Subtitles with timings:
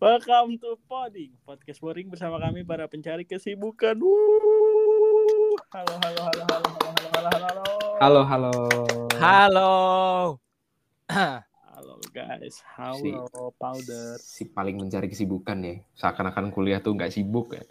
[0.00, 4.00] Welcome to Poding, podcast boring bersama kami para pencari kesibukan.
[4.00, 5.60] Wuh.
[5.68, 7.64] Halo, halo, halo, halo, halo, halo, halo, halo.
[8.00, 8.52] Halo, halo.
[9.20, 9.72] Halo.
[11.68, 13.12] Halo guys, halo Si-
[13.60, 14.06] powder.
[14.16, 15.84] Si paling mencari kesibukan ya.
[15.92, 17.64] Seakan-akan kuliah tuh nggak sibuk ya.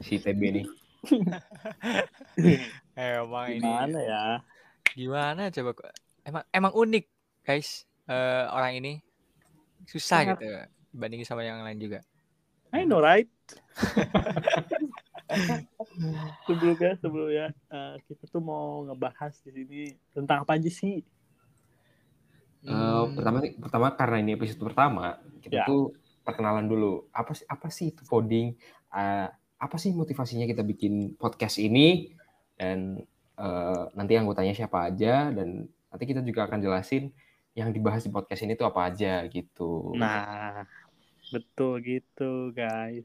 [0.00, 0.66] Si TB nih.
[2.96, 4.22] Emang ini Gimana ya?
[4.96, 5.70] gimana coba?
[6.24, 7.04] Emang emang unik,
[7.44, 7.84] guys.
[8.08, 8.92] Eh, orang ini
[9.84, 10.40] susah Sangat.
[10.40, 12.00] gitu dibandingin sama yang lain juga.
[12.72, 13.28] I know right?
[16.46, 19.80] sebelumnya, sebelumnya eh, kita tuh mau ngebahas di sini
[20.12, 21.00] tentang apa aja sih?
[21.00, 25.66] Eh, Hmm, pertama pertama karena ini episode pertama, kita Ya.
[25.68, 25.94] tuh
[26.26, 27.06] perkenalan dulu.
[27.14, 28.52] Apa sih apa sih itu coding?
[28.92, 32.12] Eh, apa sih motivasinya kita bikin podcast ini?
[32.58, 32.98] Dan
[33.38, 37.14] eh, nanti anggotanya siapa aja dan nanti kita juga akan jelasin
[37.58, 39.90] yang dibahas di podcast ini tuh apa aja gitu.
[39.98, 40.62] Nah,
[41.34, 43.02] betul gitu guys.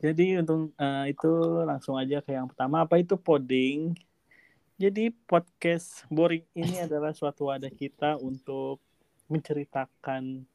[0.00, 1.32] Jadi untuk eh, itu
[1.68, 3.92] langsung aja ke yang pertama apa itu poding.
[4.80, 8.80] Jadi podcast boring ini adalah suatu wadah kita untuk
[9.28, 10.48] menceritakan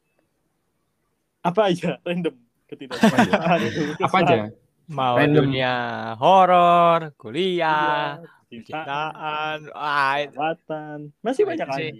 [1.46, 2.34] apa aja random
[2.66, 3.60] ketidaksukaan.
[4.02, 4.36] apa aja?
[4.84, 5.48] mau Random.
[5.48, 5.72] dunia
[6.20, 8.20] horor, kuliah,
[8.52, 11.90] Cintaan, cintaan, ah, perawatan, masih banyak lagi.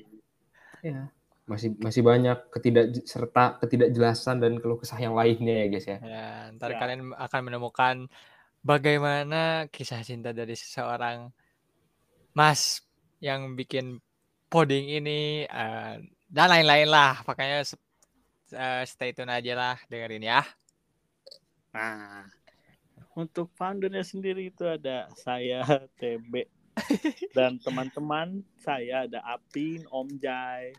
[0.84, 1.08] Ya.
[1.48, 5.98] Masih masih banyak ketidak serta ketidakjelasan dan keluh kesah yang lainnya ya guys ya.
[6.00, 6.78] ya, ntar Ya.
[6.80, 7.96] kalian akan menemukan
[8.60, 11.32] bagaimana kisah cinta dari seseorang
[12.36, 12.84] Mas
[13.20, 14.00] yang bikin
[14.52, 15.94] poding ini eh,
[16.28, 17.20] dan lain-lain lah.
[17.24, 17.80] Makanya se-
[18.52, 20.40] eh, stay tune aja lah dengerin ya.
[21.77, 22.24] Nah,
[23.14, 25.60] untuk foundernya sendiri itu ada saya
[26.00, 26.46] TB
[27.36, 30.75] dan teman-teman saya ada Apin, Om Jai.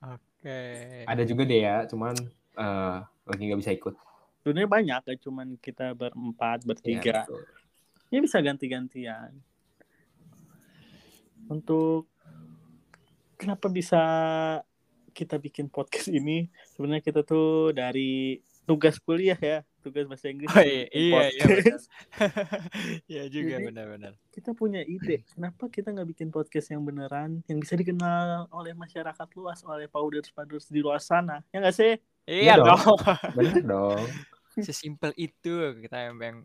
[0.00, 0.60] Oke.
[1.04, 2.14] Ada juga deh ya, cuman
[2.58, 3.94] eh, lagi nggak bisa ikut.
[4.40, 7.14] Sebenarnya banyak, gak cuman kita berempat, Ya, bertiga.
[7.26, 7.42] betul.
[8.08, 9.30] Ini bisa ganti-gantian.
[11.48, 12.08] Untuk
[13.36, 14.00] kenapa bisa
[15.12, 16.48] kita bikin podcast ini?
[16.72, 20.48] Sebenarnya kita tuh dari tugas kuliah ya, tugas bahasa Inggris.
[20.48, 21.84] Oh, iya, iya, iya, podcast.
[23.04, 24.12] Iya juga benar-benar.
[24.28, 29.28] kita punya ide kenapa kita nggak bikin podcast yang beneran yang bisa dikenal oleh masyarakat
[29.34, 31.94] luas oleh powders powders di luar sana ya nggak sih
[32.24, 32.76] Iya Iya dong.
[32.76, 32.98] dong.
[33.36, 34.04] Bener dong.
[34.60, 36.36] Sesimpel itu kita yang, yang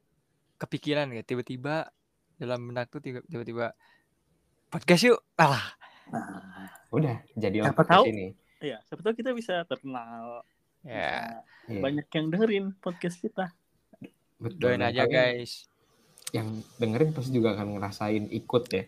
[0.56, 1.92] kepikiran ya tiba-tiba
[2.34, 3.76] dalam benak tuh tiba- tiba-tiba
[4.68, 5.20] podcast yuk.
[5.36, 5.76] Alah,
[6.08, 8.06] nah Udah, jadi Siapa podcast tahu?
[8.08, 8.28] ini.
[8.58, 10.46] iya siapa tahu kita bisa terkenal
[10.84, 13.48] ya Iya, banyak yang dengerin podcast kita
[14.36, 14.60] betul.
[14.60, 15.72] doain aja guys.
[16.30, 18.84] Yang dengerin pasti juga akan ngerasain ikut ya.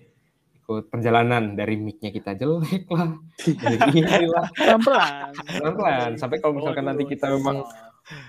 [0.60, 3.16] Ikut perjalanan dari mic-nya kita jelek lah.
[3.40, 4.52] Dari ini lah.
[4.52, 7.64] pelan pelan Pelan-pelan, sampai kalau misalkan nanti kita memang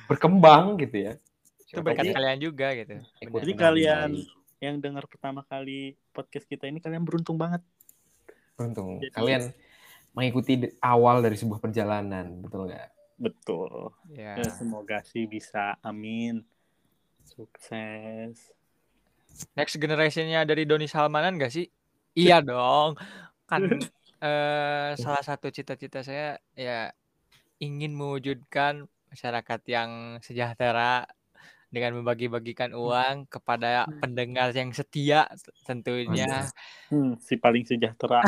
[0.06, 1.12] Berkembang gitu ya.
[1.66, 3.02] Itu tahu kalian juga gitu.
[3.20, 4.30] ikut Jadi kalian baik.
[4.62, 7.66] yang dengar pertama kali podcast kita ini kalian beruntung banget
[8.54, 9.02] beruntung.
[9.02, 9.42] Jadi- Kalian
[10.14, 12.88] mengikuti awal dari sebuah perjalanan, betul nggak?
[13.16, 14.38] Betul Ya.
[14.38, 16.44] ya, semoga sih bisa amin
[17.26, 18.54] sukses
[19.52, 21.68] Next generationnya dari Doni Salmanan gak sih?
[22.16, 22.96] Iya dong.
[23.44, 23.60] Kan
[24.24, 26.88] eh, salah satu cita-cita saya ya
[27.60, 31.04] ingin mewujudkan masyarakat yang sejahtera
[31.70, 35.26] dengan membagi-bagikan uang kepada pendengar yang setia
[35.66, 36.46] tentunya.
[36.90, 38.22] hmm, si paling sejahtera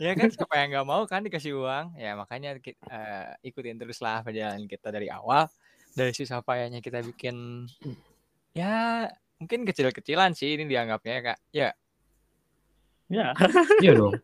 [0.00, 2.00] ya kan siapa yang nggak mau kan dikasih uang?
[2.00, 5.48] Ya makanya ki- eh, ikutin teruslah perjalanan kita dari awal
[5.92, 7.66] dari susah payahnya kita bikin
[8.54, 9.06] ya
[9.40, 11.38] mungkin kecil-kecilan sih ini dianggapnya ya, kak.
[11.50, 11.68] Ya,
[13.10, 13.26] ya
[13.84, 14.14] Iya dong.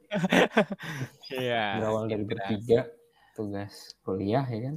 [1.33, 1.65] iya.
[1.81, 2.81] Berawal dari bertiga,
[3.37, 4.77] tugas kuliah ya kan.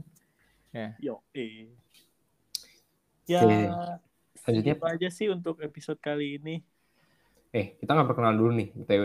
[0.99, 1.67] Yo, eh.
[3.25, 3.57] Ya, Oke.
[4.35, 6.63] Selanjutnya, itu aja sih untuk episode kali ini.
[7.49, 9.03] eh kita nggak perkenalan dulu nih, btw.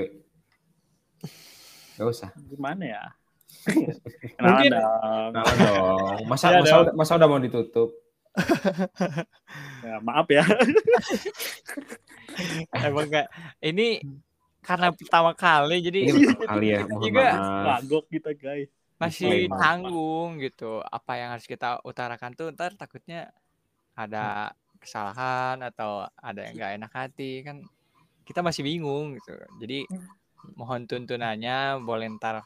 [1.95, 2.31] Gak usah.
[2.45, 3.03] Gimana ya?
[4.37, 5.31] Kenalan Mungkin- dong.
[5.33, 6.21] Kenalan dong.
[6.27, 6.83] Masa, Ya masa, dong.
[6.85, 7.91] udah- masa udah mau ditutup?
[9.81, 10.45] Ya, maaf ya.
[12.75, 13.27] Emang enggak
[13.61, 14.03] ini
[14.61, 17.23] karena pertama kali jadi Ini pertama kali ya, mohon Juga.
[17.23, 17.81] maaf.
[18.11, 18.71] Kita guys.
[19.07, 19.59] Masih Disclaimer.
[19.61, 20.81] tanggung gitu.
[20.85, 23.31] Apa yang harus kita utarakan tuh ntar takutnya
[23.95, 27.63] ada kesalahan atau ada yang nggak enak hati kan
[28.25, 29.37] kita masih bingung gitu.
[29.61, 29.85] Jadi
[30.57, 32.45] mohon tuntunannya boleh ntar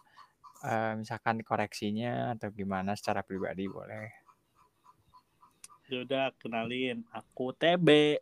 [0.66, 4.10] eh, misalkan koreksinya atau gimana secara pribadi boleh.
[5.88, 7.00] Yaudah, kenalin.
[7.16, 8.20] Aku TB.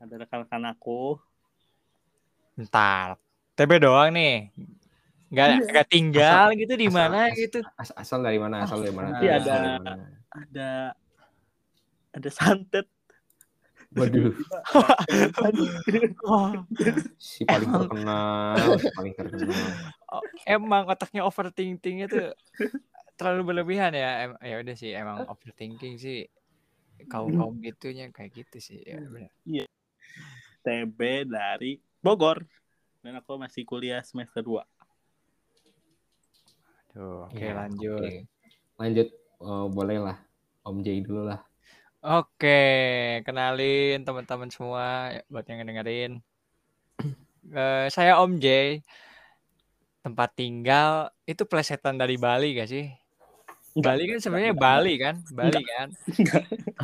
[0.00, 1.20] Ada rekan-rekan aku.
[2.56, 3.20] Ntar
[3.52, 4.48] TB doang nih.
[5.32, 5.64] Nggak Iya.
[5.66, 7.58] nggak tinggal gitu di asal- mana gitu.
[7.74, 8.56] as- asal dari mana?
[8.62, 9.08] Asal dari mana?
[9.10, 9.92] Nanti Asal ada- dari mana?
[10.30, 10.70] Ada
[12.12, 12.86] ada santet.
[13.92, 14.32] Waduh,
[16.24, 16.48] Oh,
[17.20, 19.60] si paling Emang- terkenal, si paling terkenal.
[20.46, 22.32] emang otaknya overthinkingnya tuh
[23.14, 24.10] terlalu berlebihan ya.
[24.24, 26.24] Em- ya udah sih emang overthinking sih
[27.04, 28.80] kaum kaum gitunya kayak gitu sih.
[28.80, 29.28] Ya, benar.
[30.62, 32.48] TB dari Bogor.
[33.02, 34.64] Dan aku masih kuliah semester 2.
[36.92, 38.04] Tuh, oke Ya, lanjut.
[38.04, 38.12] oke.
[38.76, 39.08] Lanjut,
[39.40, 40.16] oh, boleh lah.
[40.62, 41.40] Om J dulu lah.
[42.02, 42.60] Oke,
[43.24, 46.12] kenalin teman-teman semua ya, buat yang dengerin.
[47.42, 48.78] Eh, saya Om J.
[50.06, 52.86] Tempat tinggal itu plesetan dari Bali gak sih?
[53.74, 53.98] Enggak.
[53.98, 55.88] Bali kan sebenarnya Bali kan, Bali kan.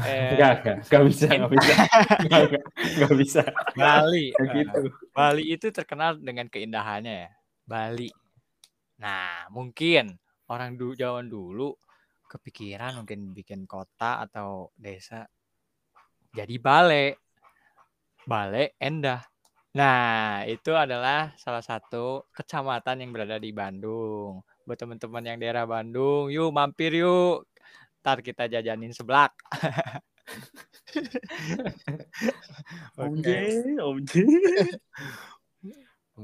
[0.02, 1.72] Eh, Enggak, enggak, enggak bisa, enggak bisa.
[2.18, 3.42] Enggak, enggak, enggak bisa.
[3.78, 4.26] Bali.
[4.34, 4.80] Eh, gitu.
[5.14, 7.30] Bali itu terkenal dengan keindahannya ya.
[7.62, 8.10] Bali.
[8.98, 10.18] Nah, mungkin
[10.50, 11.70] orang dulu zaman dulu
[12.28, 15.24] kepikiran mungkin bikin kota atau desa
[16.34, 17.06] jadi bale.
[18.28, 19.24] Bale Endah.
[19.72, 24.44] Nah, itu adalah salah satu kecamatan yang berada di Bandung.
[24.68, 27.48] Buat teman-teman yang daerah Bandung, yuk mampir yuk.
[28.04, 29.32] Ntar kita jajanin seblak.
[33.00, 33.24] Om Oke.
[33.24, 33.32] J,
[33.80, 34.12] Om J.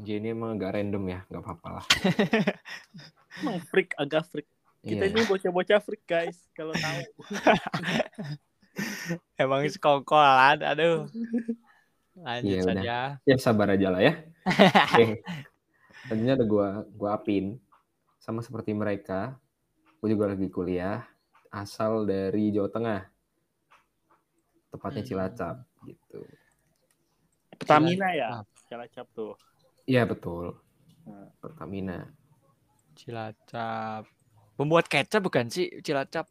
[0.04, 1.84] Om J ini emang agak random ya, enggak apa-apa lah.
[3.40, 4.44] Emang freak, agak freak.
[4.84, 5.16] Kita Iya.
[5.16, 7.00] ini bocah-bocah freak guys, kalau tahu.
[9.40, 11.08] Emang sekongkolan, aduh.
[12.20, 12.74] Lanjut Iya, udah.
[12.76, 12.96] saja.
[13.24, 14.12] Ya sabar aja lah ya.
[14.92, 15.24] Oke.
[16.04, 17.56] Tadinya ada gua gua apin
[18.20, 19.40] sama seperti mereka.
[20.04, 21.00] Gue juga lagi kuliah
[21.48, 23.08] asal dari Jawa Tengah.
[24.68, 25.08] Tepatnya Hmm.
[25.08, 25.56] Cilacap
[25.88, 26.20] gitu.
[27.56, 29.32] Pertamina ya, Cilacap tuh.
[29.84, 30.56] Iya betul.
[31.04, 31.28] Nah.
[31.40, 32.08] Pertamina.
[32.96, 34.08] Cilacap.
[34.54, 36.24] Pembuat kecap bukan sih Cilacap?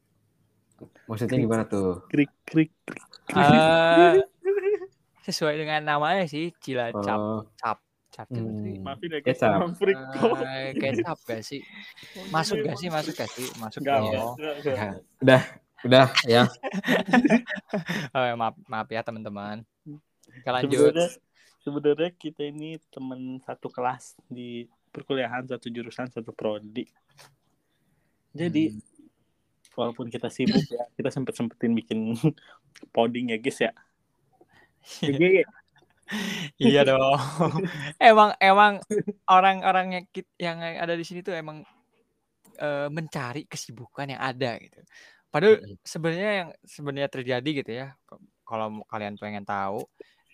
[1.06, 2.02] Maksudnya gimana tuh?
[2.10, 2.74] Krik krik
[3.30, 3.38] krik.
[3.38, 4.24] Eh,
[5.28, 7.20] sesuai dengan namanya sih Cilacap.
[7.20, 7.78] Oh, Cap.
[8.14, 8.86] Cap hmm.
[8.86, 9.74] Maafin ya Kecap.
[10.46, 11.66] eh, kecap gak sih?
[12.30, 12.90] Masuk gak sih?
[12.94, 13.50] Masuk gak sih?
[13.58, 14.02] Masuk enggak.
[14.06, 14.22] Ya,
[15.18, 15.42] udah,
[15.82, 16.44] udah ya.
[18.14, 19.66] Oh, ya, maaf, maaf ya teman-teman.
[20.30, 20.94] Kita lanjut.
[20.94, 21.10] Sebenarnya
[21.64, 26.86] sebenarnya kita ini teman satu kelas di perkuliahan satu jurusan satu prodi.
[28.36, 28.82] Jadi Hmm.
[29.74, 32.14] walaupun kita sibuk ya, kita sempet sempetin bikin
[32.96, 33.72] poding ya guys ya.
[35.02, 35.48] Jadi
[36.60, 37.18] Iya dong.
[38.12, 38.74] emang emang
[39.26, 40.06] orang-orang yang
[40.38, 41.64] yang ada di sini tuh emang
[42.60, 44.84] eh, mencari kesibukan yang ada gitu.
[45.34, 47.88] Padahal sebenarnya yang sebenarnya terjadi gitu ya.
[48.46, 49.82] Kalau kalian pengen tahu,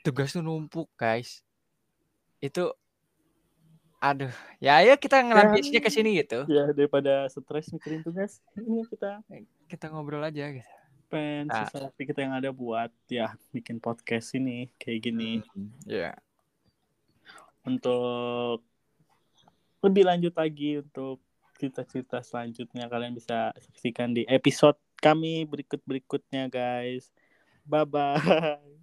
[0.01, 1.41] tugas tuh numpuk, guys.
[2.39, 2.71] Itu
[3.99, 4.31] aduh,
[4.63, 6.47] ya ayo kita ngelampiasnya ke sini gitu.
[6.47, 9.19] ya daripada stres mikirin tugas, ini kita
[9.67, 10.63] Kita ngobrol aja gitu.
[11.09, 11.65] pengen Nah.
[11.65, 15.41] sisa waktu kita yang ada buat ya bikin podcast ini kayak gini
[15.83, 16.13] Iya.
[17.65, 18.61] untuk
[19.81, 21.19] lebih lanjut lagi untuk
[21.57, 27.11] cerita-cerita selanjutnya kalian bisa saksikan di episode kami berikut-berikutnya guys.
[27.65, 28.79] Bye bye.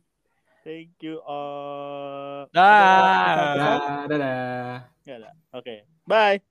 [0.67, 2.51] Thank you all.
[2.51, 2.59] Dah.
[2.59, 3.79] Ada- Dadah.
[4.11, 4.75] dadah.
[5.07, 5.31] Nggak ada.
[5.55, 5.87] Oke.
[6.11, 6.43] Bye.